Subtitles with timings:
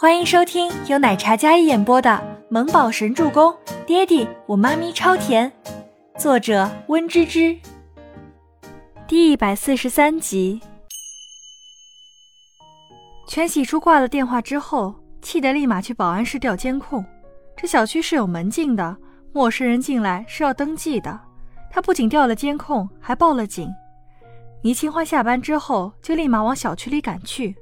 [0.00, 2.08] 欢迎收听由奶茶嘉一演播的
[2.48, 3.50] 《萌宝神助攻》，
[3.84, 5.50] 爹地我妈咪超甜，
[6.16, 7.58] 作者温芝芝。
[9.08, 10.60] 第一百四十三集。
[13.26, 17.04] 全喜初挂了电话之后，气得立马去保安室调监控。
[17.56, 18.96] 这小区是有门禁的，
[19.32, 21.20] 陌生人进来是要登记的。
[21.72, 23.68] 他不仅调了监控，还报了警。
[24.62, 27.56] 倪清欢下班之后就立马往小区里赶去。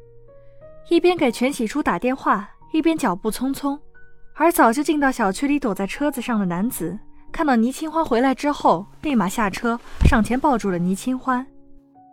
[0.89, 3.79] 一边给全喜初打电话，一边脚步匆匆。
[4.35, 6.97] 而早就进到小区里躲在车子上的男子，
[7.33, 11.45] 看到倪清欢回来之后，立马下车上前抱住了倪清欢。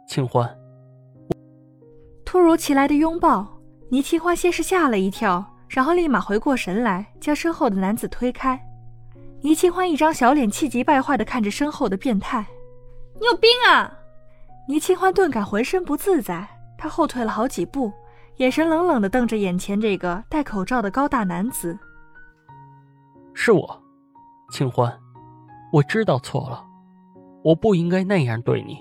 [0.08, 0.50] 清欢，
[2.26, 3.46] 突如其来的拥抱，
[3.90, 8.60] 倪清欢先是吓了一跳，然后立马回过神来，将身后的男子推开。
[9.42, 12.44] 倪清欢一张小脸气急败坏地看着身后的变态
[13.20, 13.94] ：“你有病啊！”
[14.68, 17.92] 倪清欢顿感浑身不自在，他后退了好几步。
[18.38, 21.78] 眼神冷冷的瞪着眼前这个戴口罩的高大男子。
[23.36, 23.84] 是我，
[24.52, 24.92] 清欢，
[25.72, 26.66] 我知道错了，
[27.44, 28.80] 我不应该那样对你，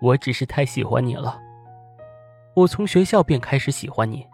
[0.00, 1.40] 我只是太喜欢你了。
[2.56, 4.26] 我从学校便开始喜欢你，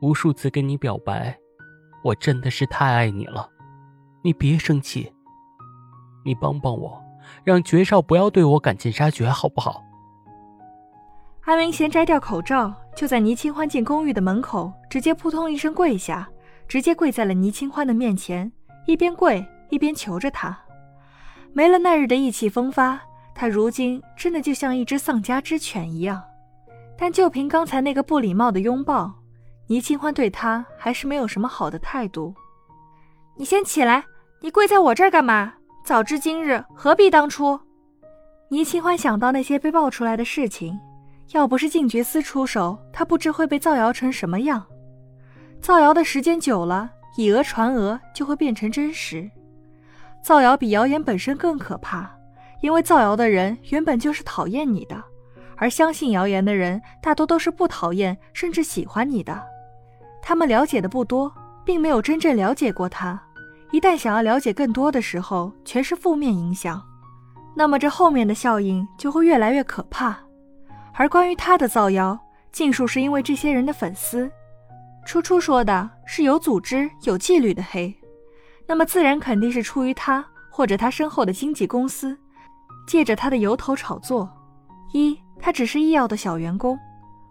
[0.00, 1.36] 无数次跟你表白，
[2.02, 3.46] 我真的是太爱你了，
[4.22, 5.12] 你别生气，
[6.24, 6.98] 你帮帮我，
[7.44, 9.82] 让爵少不要对我赶尽杀绝，好不好？
[11.42, 16.28] 安明贤摘掉口罩，就在倪清欢进公寓的门口，直接扑通一声跪下，
[16.68, 18.50] 直接跪在了倪清欢的面前，
[18.86, 20.56] 一边跪一边求着她。
[21.52, 23.00] 没了那日的意气风发，
[23.34, 26.22] 他如今真的就像一只丧家之犬一样。
[26.96, 29.12] 但就凭刚才那个不礼貌的拥抱，
[29.66, 32.34] 倪清欢对他还是没有什么好的态度。
[33.36, 34.04] 你先起来，
[34.40, 35.54] 你跪在我这儿干嘛？
[35.84, 37.58] 早知今日，何必当初？
[38.50, 40.78] 倪清欢想到那些被爆出来的事情。
[41.32, 44.64] 要不是静觉司出手，他不知会被造谣成什么样。
[45.60, 49.28] 造谣的时间久了，以讹传讹就会变成真实。
[50.22, 52.10] 造谣比谣言本身更可怕，
[52.60, 55.02] 因为造谣的人原本就是讨厌你的，
[55.56, 59.42] 而相信谣言的人大多都是不讨厌甚至喜欢你的。
[60.22, 61.32] 他们了解的不多，
[61.64, 63.20] 并没有真正了解过他。
[63.70, 66.82] 一旦想要了解更多的时候，全是负面影响，
[67.56, 70.16] 那么这后面的效应就会越来越可怕。
[70.94, 72.18] 而关于他的造谣，
[72.52, 74.30] 尽数是因为这些人的粉丝。
[75.04, 77.94] 初初说的是有组织、有纪律的黑，
[78.66, 82.16] 那么自然肯定是出于他或者他身后的经纪公司，
[82.86, 84.30] 借着他的由头炒作。
[84.92, 86.76] 一，他只是医药的小员工；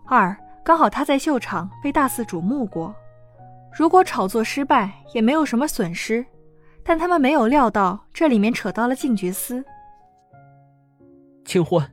[0.06, 2.94] 二，刚好他在秀场被大肆瞩目过。
[3.76, 6.24] 如果炒作失败，也没有什么损失。
[6.84, 9.64] 但他们没有料到，这里面扯到了静觉司。
[11.46, 11.93] 清欢。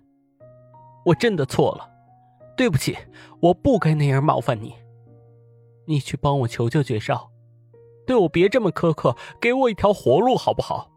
[1.05, 1.88] 我真的错了，
[2.56, 2.97] 对不起，
[3.41, 4.75] 我不该那样冒犯你。
[5.87, 7.31] 你去帮我求求绝少，
[8.06, 10.91] 对我别这么苛刻，给我一条活路好不好？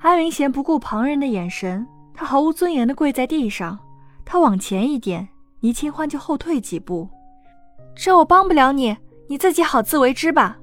[0.00, 3.78] 安云贤不顾旁人的眼神，他毫无尊严的跪在地上。
[4.24, 5.28] 他往前一点，
[5.60, 7.08] 倪清欢就后退几步。
[7.96, 8.96] 这我帮不了你，
[9.26, 10.58] 你自己好自为之吧。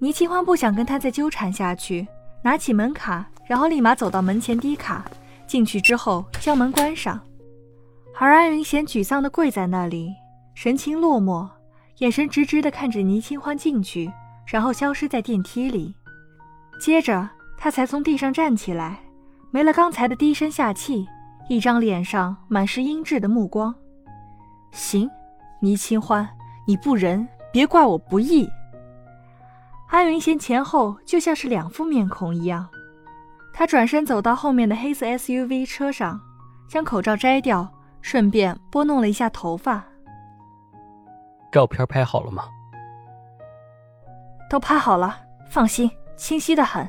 [0.00, 2.06] 倪清欢不想跟他再纠缠下去，
[2.42, 5.04] 拿起门卡，然后立马走到门前低卡。
[5.46, 7.20] 进去之后，将门关上，
[8.18, 10.12] 而安云贤沮丧地跪在那里，
[10.54, 11.48] 神情落寞，
[11.98, 14.12] 眼神直直地看着倪清欢进去，
[14.46, 15.94] 然后消失在电梯里。
[16.80, 19.00] 接着，他才从地上站起来，
[19.50, 21.06] 没了刚才的低声下气，
[21.48, 23.74] 一张脸上满是阴鸷的目光。
[24.72, 25.08] 行，
[25.60, 26.28] 倪清欢，
[26.66, 28.48] 你不仁，别怪我不义。
[29.88, 32.68] 安云贤前后就像是两副面孔一样。
[33.58, 36.20] 他转身走到后面的黑色 SUV 车上，
[36.68, 37.66] 将口罩摘掉，
[38.02, 39.82] 顺便拨弄了一下头发。
[41.50, 42.44] 照片拍好了吗？
[44.50, 45.18] 都拍好了，
[45.48, 46.86] 放心，清晰的很。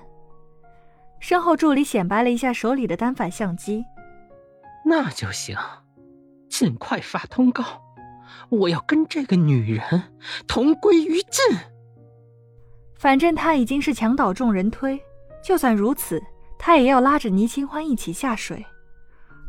[1.21, 3.85] 身后助理显摆了一下手里的单反相机。
[4.83, 5.57] 那就行，
[6.49, 7.63] 尽快发通告，
[8.49, 10.03] 我要跟这个女人
[10.45, 11.57] 同归于尽。
[12.99, 15.01] 反正他已经是墙倒众人推，
[15.41, 16.21] 就算如此。
[16.67, 18.65] 他也要拉着倪清欢一起下水，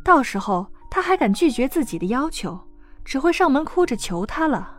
[0.04, 2.56] 到时候他还敢拒绝自己的要求，
[3.04, 4.78] 只会上门哭着求他了。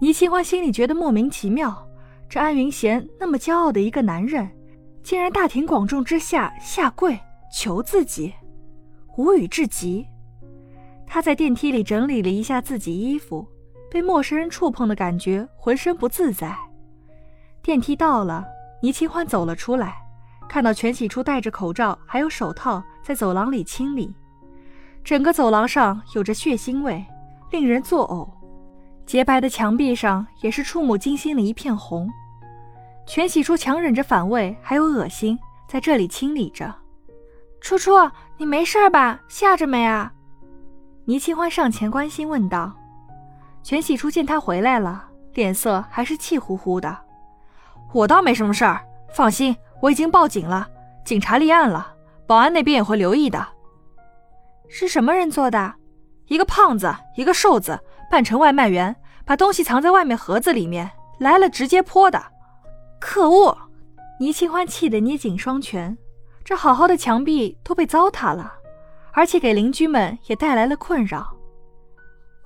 [0.00, 1.86] 倪清欢心里觉得莫名其妙，
[2.30, 4.50] 这安云贤那么骄傲的一个男人，
[5.02, 7.20] 竟然大庭广众之下下跪
[7.54, 8.32] 求自己，
[9.18, 10.06] 无语至极。
[11.06, 13.46] 他在电梯里整理了一下自己衣服，
[13.90, 16.56] 被陌生人触碰的感觉，浑身不自在。
[17.60, 18.46] 电梯到了，
[18.80, 19.98] 倪清欢走了出来。
[20.52, 24.14] 看到全喜初戴着口罩，还有手套，在走廊里清理，
[25.02, 27.02] 整个走廊上有着血腥味，
[27.50, 28.28] 令人作呕。
[29.06, 32.06] 洁白的墙壁上也是触目惊心的一片红。
[33.06, 36.70] 全喜初强忍着反胃还有恶心，在这里清理着。
[37.62, 37.92] 初初，
[38.36, 39.18] 你没事吧？
[39.28, 40.12] 吓着没啊？
[41.06, 42.70] 倪清欢上前关心问道。
[43.62, 46.94] 全喜初见他回来了，脸色还是气呼呼的。
[47.94, 48.84] 我倒没什么事儿，
[49.16, 50.68] 放心，我已经报警了，
[51.04, 51.92] 警察立案了，
[52.24, 53.44] 保安那边也会留意的。
[54.68, 55.74] 是什么人做的？
[56.28, 57.76] 一个胖子，一个瘦子，
[58.08, 58.94] 扮成外卖员，
[59.26, 60.88] 把东西藏在外面盒子里面，
[61.18, 62.22] 来了直接泼的。
[63.00, 63.58] 可恶！
[64.20, 65.98] 倪清欢气得捏紧双拳，
[66.44, 68.52] 这好好的墙壁都被糟蹋了，
[69.12, 71.36] 而且给邻居们也带来了困扰。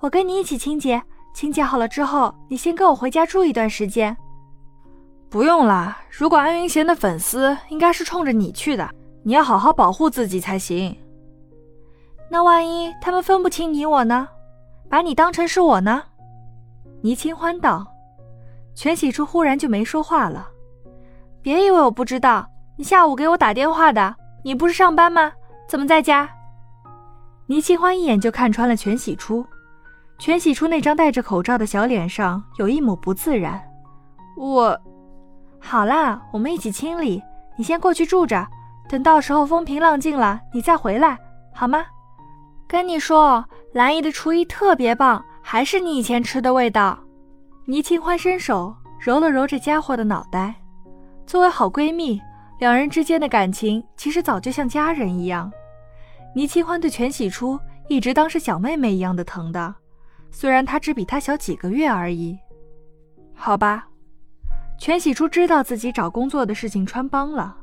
[0.01, 1.03] 我跟你一起清洁，
[1.35, 4.17] 清洁好了之后，你先跟我回家住一段时间。
[5.29, 8.89] 不用了，如果安云贤的粉丝应该是冲着你去的，
[9.23, 10.97] 你要好好保护自己才行。
[12.31, 14.29] 那万一他们分不清你我呢？
[14.89, 16.03] 把你当成是我呢？
[17.03, 17.87] 倪清欢道。
[18.75, 20.49] 全喜初忽然就没说话了。
[21.43, 24.15] 别以为我不知道，你下午给我打电话的，
[24.45, 25.33] 你不是上班吗？
[25.69, 26.29] 怎么在家？
[27.47, 29.45] 倪清欢一眼就看穿了全喜初。
[30.19, 33.63] 全喜初那张戴着口罩的小脸上有一抹不自然。
[34.37, 34.79] 我，
[35.59, 37.23] 好啦，我们一起清理。
[37.57, 38.47] 你先过去住着，
[38.89, 41.19] 等到时候风平浪静了，你再回来，
[41.53, 41.85] 好吗？
[42.69, 46.99] 跟你说，兰姨的厨艺特别棒，还是你以前吃的味道。
[47.65, 50.55] 倪清欢伸手揉了揉这家伙的脑袋。
[51.27, 52.21] 作为好闺蜜，
[52.61, 55.51] 两人之间的感情其实早就像家人一样。
[56.35, 59.75] 倪清欢对全喜初一直当是小妹妹一样的疼的。
[60.31, 62.39] 虽然她只比他小几个月而已，
[63.35, 63.89] 好吧。
[64.79, 67.57] 全喜初知道自己找工作的事情穿帮了，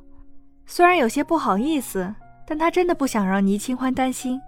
[0.66, 2.14] 虽然有些不好意思，
[2.46, 4.42] 但他真的不想让倪清欢担心。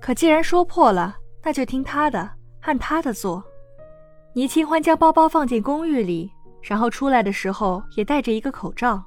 [0.00, 2.30] 可既然说破了，那就听他的，
[2.60, 3.42] 按他的做。
[4.34, 6.30] 倪清欢将包包放进公寓里，
[6.62, 9.02] 然后出来的时候也戴着一个口罩，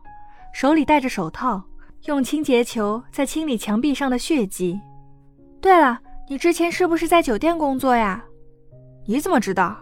[0.54, 1.62] 手里戴着手套，
[2.06, 4.80] 用清洁球在清理墙壁上的血迹。
[5.62, 8.24] 对了，你之前是不是在酒店工作呀？
[9.06, 9.78] 你怎么知道？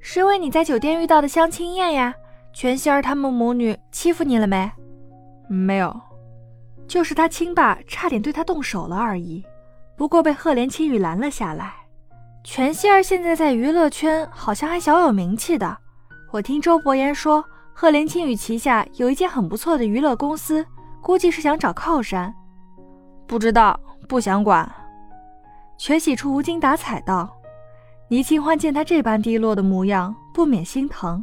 [0.00, 2.14] 是因为你在酒店遇到的相亲宴呀？
[2.58, 4.72] 全希儿他们母女欺负你了没？
[5.46, 5.94] 没有，
[6.88, 9.44] 就是他亲爸差点对他动手了而已，
[9.94, 11.74] 不过被赫连青雨拦了下来。
[12.42, 15.76] 全希儿现在在娱乐圈好像还小有名气的，
[16.32, 17.44] 我听周伯言说，
[17.74, 20.64] 赫连青雨旗下有一间很不错的娱乐公司，
[21.02, 22.34] 估计是想找靠山。
[23.26, 24.66] 不知道，不想管。
[25.76, 27.30] 全喜初无精打采道。
[28.08, 31.22] 倪清欢见他这般低落的模样，不免心疼。